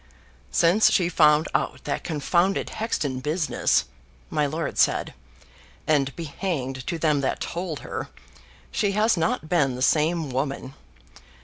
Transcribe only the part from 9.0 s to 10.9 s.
not been the same woman.